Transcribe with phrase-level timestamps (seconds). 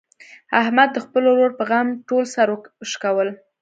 [0.61, 2.57] احمد د خپل ورور په غم ټول سر و
[2.91, 3.33] شکولو.